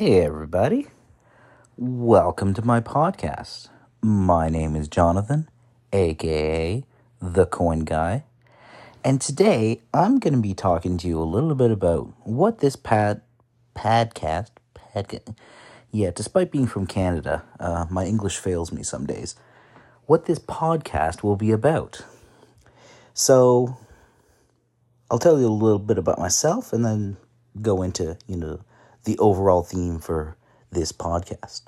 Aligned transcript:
Hey, 0.00 0.22
everybody. 0.22 0.86
Welcome 1.76 2.54
to 2.54 2.64
my 2.64 2.80
podcast. 2.80 3.68
My 4.00 4.48
name 4.48 4.74
is 4.74 4.88
Jonathan, 4.88 5.50
aka 5.92 6.82
The 7.20 7.44
Coin 7.44 7.80
Guy. 7.80 8.24
And 9.04 9.20
today 9.20 9.82
I'm 9.92 10.18
going 10.18 10.32
to 10.32 10.40
be 10.40 10.54
talking 10.54 10.96
to 10.96 11.06
you 11.06 11.20
a 11.20 11.28
little 11.28 11.54
bit 11.54 11.70
about 11.70 12.14
what 12.24 12.60
this 12.60 12.76
pad, 12.76 13.20
podcast, 13.76 14.48
pad, 14.72 15.34
yeah, 15.92 16.10
despite 16.14 16.50
being 16.50 16.66
from 16.66 16.86
Canada, 16.86 17.44
uh, 17.58 17.84
my 17.90 18.06
English 18.06 18.38
fails 18.38 18.72
me 18.72 18.82
some 18.82 19.04
days, 19.04 19.36
what 20.06 20.24
this 20.24 20.38
podcast 20.38 21.22
will 21.22 21.36
be 21.36 21.50
about. 21.50 22.06
So 23.12 23.76
I'll 25.10 25.18
tell 25.18 25.38
you 25.38 25.46
a 25.46 25.48
little 25.48 25.78
bit 25.78 25.98
about 25.98 26.18
myself 26.18 26.72
and 26.72 26.86
then 26.86 27.18
go 27.60 27.82
into, 27.82 28.16
you 28.26 28.38
know, 28.38 28.60
the 29.04 29.18
overall 29.18 29.62
theme 29.62 29.98
for 29.98 30.36
this 30.70 30.92
podcast. 30.92 31.62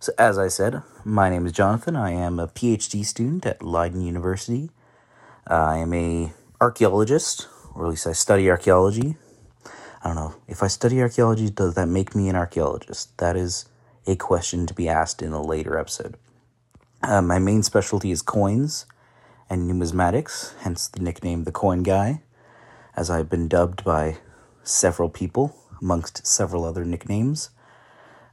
So, 0.00 0.12
as 0.18 0.38
I 0.38 0.48
said, 0.48 0.82
my 1.04 1.30
name 1.30 1.46
is 1.46 1.52
Jonathan. 1.52 1.94
I 1.94 2.10
am 2.10 2.38
a 2.38 2.48
PhD 2.48 3.04
student 3.04 3.46
at 3.46 3.62
Leiden 3.62 4.00
University. 4.00 4.70
I 5.46 5.78
am 5.78 5.92
a 5.92 6.32
archaeologist, 6.60 7.46
or 7.74 7.84
at 7.84 7.90
least 7.90 8.06
I 8.06 8.12
study 8.12 8.50
archaeology. 8.50 9.16
I 10.02 10.08
don't 10.08 10.16
know 10.16 10.34
if 10.48 10.62
I 10.62 10.66
study 10.66 11.00
archaeology, 11.00 11.50
does 11.50 11.74
that 11.74 11.86
make 11.86 12.16
me 12.16 12.28
an 12.28 12.34
archaeologist? 12.34 13.16
That 13.18 13.36
is 13.36 13.66
a 14.06 14.16
question 14.16 14.66
to 14.66 14.74
be 14.74 14.88
asked 14.88 15.22
in 15.22 15.32
a 15.32 15.42
later 15.42 15.78
episode. 15.78 16.16
Uh, 17.02 17.22
my 17.22 17.38
main 17.38 17.62
specialty 17.62 18.10
is 18.10 18.22
coins 18.22 18.86
and 19.48 19.70
numismatics, 19.70 20.54
hence 20.60 20.88
the 20.88 21.00
nickname 21.00 21.44
the 21.44 21.52
Coin 21.52 21.84
Guy, 21.84 22.22
as 22.96 23.10
I've 23.10 23.28
been 23.28 23.46
dubbed 23.46 23.84
by 23.84 24.16
several 24.64 25.08
people 25.08 25.56
amongst 25.82 26.26
several 26.26 26.64
other 26.64 26.84
nicknames. 26.84 27.50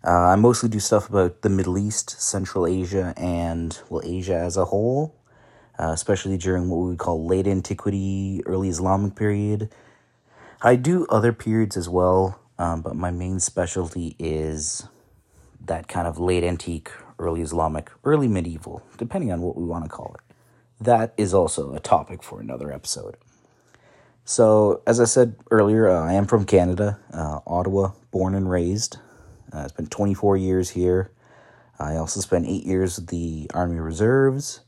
Uh, 0.06 0.12
I 0.12 0.36
mostly 0.38 0.70
do 0.70 0.80
stuff 0.80 1.10
about 1.10 1.42
the 1.42 1.50
Middle 1.50 1.78
East, 1.78 2.22
Central 2.22 2.66
Asia, 2.66 3.14
and, 3.18 3.78
well, 3.90 4.02
Asia 4.06 4.36
as 4.36 4.56
a 4.56 4.66
whole, 4.66 5.14
uh, 5.78 5.92
especially 5.92 6.38
during 6.38 6.70
what 6.70 6.78
we 6.90 6.96
call 6.96 7.26
late 7.26 7.48
antiquity, 7.48 8.42
early 8.46 8.70
Islamic 8.70 9.16
period. 9.16 9.70
I 10.62 10.78
do 10.78 11.06
other 11.10 11.34
periods 11.34 11.76
as 11.76 11.90
well, 11.90 12.40
um, 12.58 12.82
but 12.82 12.96
my 12.96 13.12
main 13.12 13.40
specialty 13.40 14.16
is 14.20 14.88
that 15.66 15.88
kind 15.88 16.08
of 16.08 16.18
late 16.18 16.44
antique, 16.44 16.92
early 17.18 17.42
Islamic, 17.42 17.92
early 18.06 18.28
medieval, 18.28 18.82
depending 18.98 19.32
on 19.32 19.42
what 19.42 19.58
we 19.58 19.66
want 19.66 19.84
to 19.84 19.90
call 19.90 20.16
it. 20.16 20.36
That 20.80 21.14
is 21.18 21.34
also 21.34 21.74
a 21.74 21.80
topic 21.82 22.24
for 22.24 22.40
another 22.40 22.72
episode. 22.72 23.18
So, 24.30 24.84
as 24.86 25.00
I 25.00 25.06
said 25.06 25.34
earlier, 25.50 25.90
uh, 25.90 26.06
I 26.06 26.14
am 26.14 26.28
from 26.28 26.46
Canada, 26.46 27.00
uh, 27.12 27.40
Ottawa, 27.48 27.94
born 28.12 28.36
and 28.36 28.48
raised. 28.48 28.98
Uh, 29.52 29.62
I 29.62 29.68
spent 29.70 29.90
24 29.90 30.38
years 30.38 30.70
here. 30.70 31.10
I 31.80 31.96
also 31.96 32.20
spent 32.20 32.46
eight 32.46 32.64
years 32.64 32.98
with 32.98 33.08
the 33.08 33.50
Army 33.56 33.80
Reserves. 33.80 34.60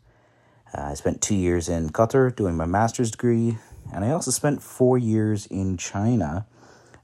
Uh, 0.75 0.81
I 0.81 0.93
spent 0.95 1.21
two 1.21 1.35
years 1.35 1.69
in 1.69 1.91
Qatar 1.91 2.35
doing 2.35 2.57
my 2.57 2.65
master's 2.65 3.11
degree. 3.11 3.59
And 3.93 4.03
I 4.03 4.09
also 4.09 4.31
spent 4.31 4.63
four 4.63 4.97
years 4.97 5.45
in 5.45 5.77
China 5.77 6.47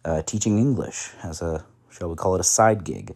uh, 0.03 0.23
teaching 0.23 0.57
English 0.57 1.11
as 1.21 1.43
a, 1.43 1.63
shall 1.91 2.09
we 2.09 2.15
call 2.15 2.33
it, 2.33 2.41
a 2.41 2.43
side 2.43 2.83
gig. 2.83 3.15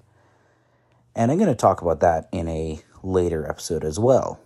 And 1.16 1.32
I'm 1.32 1.40
going 1.40 1.50
to 1.50 1.56
talk 1.56 1.82
about 1.82 2.00
that 2.02 2.30
in 2.32 2.48
a 2.48 2.82
later 3.02 3.50
episode 3.50 3.84
as 3.86 3.98
well 3.98 4.40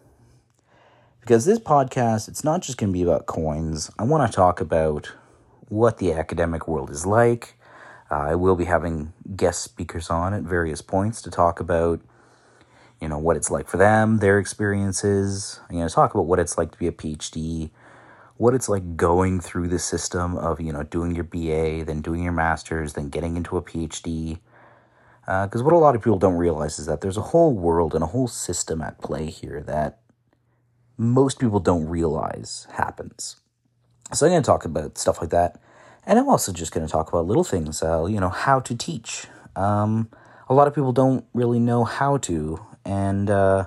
because 1.25 1.45
this 1.45 1.57
podcast 1.57 2.27
it's 2.27 2.43
not 2.43 2.61
just 2.61 2.77
going 2.77 2.91
to 2.91 2.93
be 2.93 3.01
about 3.01 3.25
coins. 3.25 3.89
I 3.97 4.03
want 4.03 4.29
to 4.29 4.35
talk 4.35 4.61
about 4.61 5.11
what 5.69 5.97
the 5.97 6.13
academic 6.13 6.67
world 6.67 6.91
is 6.91 7.05
like. 7.05 7.55
Uh, 8.11 8.27
i 8.29 8.35
will 8.35 8.55
be 8.55 8.65
having 8.65 9.11
guest 9.35 9.63
speakers 9.63 10.11
on 10.11 10.31
at 10.31 10.43
various 10.43 10.79
points 10.79 11.23
to 11.23 11.31
talk 11.31 11.59
about 11.59 11.99
you 13.01 13.09
know 13.09 13.17
what 13.17 13.35
it's 13.35 13.49
like 13.49 13.67
for 13.67 13.77
them 13.77 14.19
their 14.19 14.37
experiences 14.37 15.59
i'm 15.67 15.75
going 15.75 15.87
to 15.87 15.93
talk 15.93 16.13
about 16.13 16.27
what 16.27 16.37
it's 16.37 16.55
like 16.55 16.71
to 16.71 16.77
be 16.77 16.85
a 16.85 16.91
phd 16.91 17.71
what 18.37 18.53
it's 18.53 18.69
like 18.69 18.95
going 18.95 19.39
through 19.39 19.67
the 19.67 19.80
system 19.80 20.37
of 20.37 20.61
you 20.61 20.71
know 20.71 20.83
doing 20.83 21.15
your 21.15 21.23
ba 21.23 21.83
then 21.83 21.99
doing 21.99 22.21
your 22.21 22.31
masters 22.31 22.93
then 22.93 23.09
getting 23.09 23.35
into 23.35 23.58
a 23.58 23.61
phd 23.64 24.37
because 25.25 25.61
uh, 25.61 25.64
what 25.64 25.73
a 25.73 25.80
lot 25.80 25.95
of 25.95 26.02
people 26.03 26.19
don't 26.19 26.37
realize 26.37 26.77
is 26.77 26.85
that 26.85 27.02
there's 27.02 27.17
a 27.17 27.21
whole 27.33 27.55
world 27.55 27.95
and 27.95 28.03
a 28.03 28.08
whole 28.08 28.27
system 28.27 28.83
at 28.83 29.02
play 29.02 29.25
here 29.25 29.64
that 29.64 29.97
most 30.98 31.39
people 31.39 31.60
don't 31.60 31.88
realize 31.88 32.67
happens. 32.73 33.38
So 34.14 34.26
I'm 34.26 34.32
going 34.32 34.44
to 34.44 34.45
talk 34.45 34.66
about 34.66 34.98
stuff 34.98 35.20
like 35.20 35.32
that. 35.32 35.60
And 36.06 36.20
I'm 36.20 36.30
also 36.30 36.52
just 36.52 36.72
going 36.72 36.86
to 36.86 36.92
talk 36.92 37.10
about 37.10 37.26
little 37.26 37.44
things, 37.44 37.82
uh, 37.82 38.06
you 38.06 38.20
know, 38.20 38.30
how 38.30 38.60
to 38.60 38.76
teach. 38.76 39.28
Um, 39.56 40.10
a 40.48 40.54
lot 40.54 40.67
of 40.67 40.76
people 40.76 40.94
don't 40.94 41.26
really 41.33 41.60
know 41.60 41.83
how 41.83 42.17
to, 42.17 42.64
and 42.86 43.30
uh, 43.30 43.66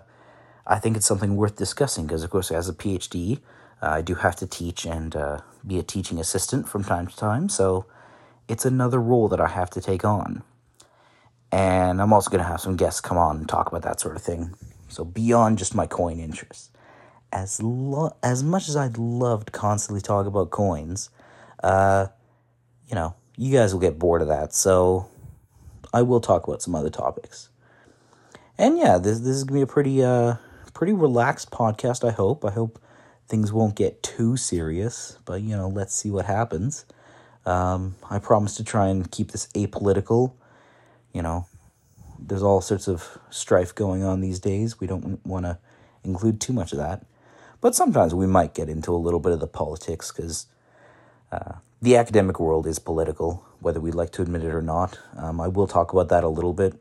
I 0.66 0.78
think 0.78 0.96
it's 0.96 1.06
something 1.06 1.34
worth 1.34 1.56
discussing 1.56 2.06
because, 2.06 2.22
of 2.22 2.30
course, 2.30 2.52
as 2.52 2.68
a 2.68 2.72
PhD, 2.72 3.40
uh, 3.82 3.86
I 3.86 4.02
do 4.02 4.14
have 4.14 4.36
to 4.36 4.46
teach 4.46 4.86
and 4.86 5.16
uh, 5.16 5.40
be 5.66 5.78
a 5.78 5.82
teaching 5.82 6.20
assistant 6.20 6.68
from 6.68 6.84
time 6.84 7.08
to 7.08 7.16
time. 7.16 7.48
So 7.48 7.86
it's 8.46 8.64
another 8.64 9.00
role 9.00 9.28
that 9.28 9.40
I 9.40 9.48
have 9.48 9.70
to 9.70 9.80
take 9.80 10.04
on. 10.04 10.44
And 11.50 12.00
I'm 12.00 12.12
also 12.12 12.30
going 12.30 12.44
to 12.44 12.48
have 12.48 12.60
some 12.60 12.76
guests 12.76 13.00
come 13.00 13.18
on 13.18 13.38
and 13.38 13.48
talk 13.48 13.66
about 13.66 13.82
that 13.82 13.98
sort 13.98 14.14
of 14.14 14.22
thing. 14.22 14.54
So 14.88 15.04
beyond 15.04 15.58
just 15.58 15.74
my 15.74 15.86
coin 15.86 16.20
interests 16.20 16.70
as 17.32 17.62
lo- 17.62 18.16
as 18.22 18.42
much 18.42 18.68
as 18.68 18.76
I'd 18.76 18.98
love 18.98 19.46
to 19.46 19.52
constantly 19.52 20.00
talk 20.00 20.26
about 20.26 20.50
coins, 20.50 21.10
uh, 21.62 22.06
you 22.88 22.94
know, 22.94 23.14
you 23.36 23.52
guys 23.52 23.72
will 23.72 23.80
get 23.80 23.98
bored 23.98 24.22
of 24.22 24.28
that. 24.28 24.52
So 24.54 25.08
I 25.92 26.02
will 26.02 26.20
talk 26.20 26.46
about 26.46 26.62
some 26.62 26.74
other 26.74 26.90
topics. 26.90 27.48
And 28.56 28.78
yeah, 28.78 28.98
this 28.98 29.20
this 29.20 29.36
is 29.36 29.44
gonna 29.44 29.60
be 29.60 29.62
a 29.62 29.66
pretty 29.66 30.02
uh 30.02 30.36
pretty 30.74 30.92
relaxed 30.92 31.50
podcast. 31.50 32.06
I 32.06 32.12
hope. 32.12 32.44
I 32.44 32.50
hope 32.50 32.80
things 33.28 33.52
won't 33.52 33.74
get 33.74 34.02
too 34.02 34.36
serious, 34.36 35.18
but 35.24 35.42
you 35.42 35.56
know, 35.56 35.68
let's 35.68 35.94
see 35.94 36.10
what 36.10 36.26
happens. 36.26 36.84
Um, 37.46 37.96
I 38.10 38.18
promise 38.18 38.56
to 38.56 38.64
try 38.64 38.88
and 38.88 39.10
keep 39.10 39.32
this 39.32 39.46
apolitical. 39.48 40.34
You 41.12 41.22
know, 41.22 41.46
there's 42.18 42.42
all 42.42 42.60
sorts 42.60 42.88
of 42.88 43.18
strife 43.30 43.74
going 43.74 44.02
on 44.02 44.20
these 44.20 44.40
days. 44.40 44.80
We 44.80 44.86
don't 44.86 45.24
want 45.26 45.46
to 45.46 45.58
include 46.04 46.40
too 46.40 46.52
much 46.52 46.72
of 46.72 46.78
that. 46.78 47.04
But 47.60 47.74
sometimes 47.74 48.14
we 48.14 48.26
might 48.26 48.54
get 48.54 48.68
into 48.68 48.94
a 48.94 48.96
little 48.96 49.20
bit 49.20 49.32
of 49.32 49.40
the 49.40 49.46
politics 49.46 50.12
because 50.12 50.46
uh, 51.32 51.54
the 51.82 51.96
academic 51.96 52.38
world 52.38 52.66
is 52.66 52.78
political, 52.78 53.44
whether 53.60 53.80
we 53.80 53.90
like 53.90 54.10
to 54.12 54.22
admit 54.22 54.44
it 54.44 54.54
or 54.54 54.62
not. 54.62 54.98
Um, 55.16 55.40
I 55.40 55.48
will 55.48 55.66
talk 55.66 55.92
about 55.92 56.08
that 56.08 56.24
a 56.24 56.28
little 56.28 56.52
bit. 56.52 56.80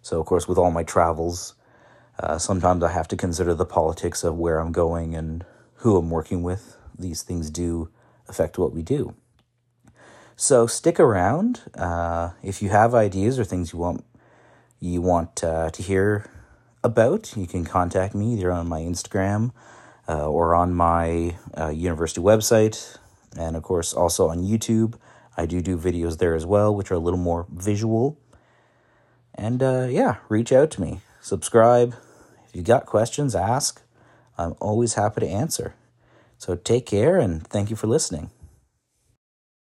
So, 0.00 0.20
of 0.20 0.26
course, 0.26 0.48
with 0.48 0.56
all 0.56 0.70
my 0.70 0.82
travels, 0.82 1.54
uh, 2.18 2.38
sometimes 2.38 2.82
I 2.82 2.92
have 2.92 3.08
to 3.08 3.16
consider 3.16 3.54
the 3.54 3.66
politics 3.66 4.24
of 4.24 4.38
where 4.38 4.58
I'm 4.58 4.72
going 4.72 5.14
and 5.14 5.44
who 5.76 5.96
I'm 5.96 6.10
working 6.10 6.42
with. 6.42 6.76
These 6.98 7.22
things 7.22 7.50
do 7.50 7.90
affect 8.28 8.58
what 8.58 8.72
we 8.72 8.82
do. 8.82 9.14
So 10.36 10.66
stick 10.68 11.00
around. 11.00 11.62
Uh, 11.74 12.30
if 12.42 12.62
you 12.62 12.68
have 12.68 12.94
ideas 12.94 13.38
or 13.38 13.44
things 13.44 13.72
you 13.72 13.78
want 13.78 14.04
you 14.80 15.02
want 15.02 15.42
uh, 15.42 15.70
to 15.70 15.82
hear 15.82 16.30
about, 16.84 17.36
you 17.36 17.48
can 17.48 17.64
contact 17.64 18.14
me 18.14 18.34
either 18.34 18.52
on 18.52 18.68
my 18.68 18.80
Instagram 18.80 19.50
uh, 20.08 20.28
or 20.28 20.54
on 20.54 20.74
my 20.74 21.36
uh, 21.56 21.68
university 21.68 22.20
website, 22.20 22.96
and 23.36 23.56
of 23.56 23.62
course 23.62 23.92
also 23.92 24.28
on 24.28 24.38
YouTube. 24.38 24.94
I 25.36 25.46
do 25.46 25.60
do 25.60 25.78
videos 25.78 26.18
there 26.18 26.34
as 26.34 26.46
well, 26.46 26.74
which 26.74 26.90
are 26.90 26.94
a 26.94 26.98
little 26.98 27.18
more 27.18 27.46
visual. 27.52 28.18
And 29.34 29.62
uh, 29.62 29.86
yeah, 29.88 30.16
reach 30.28 30.50
out 30.52 30.70
to 30.72 30.80
me, 30.80 31.00
subscribe. 31.20 31.94
If 32.48 32.56
you 32.56 32.62
got 32.62 32.86
questions, 32.86 33.36
ask. 33.36 33.82
I'm 34.36 34.54
always 34.60 34.94
happy 34.94 35.20
to 35.20 35.28
answer. 35.28 35.74
So 36.38 36.56
take 36.56 36.86
care 36.86 37.18
and 37.18 37.46
thank 37.46 37.70
you 37.70 37.76
for 37.76 37.86
listening. 37.86 38.30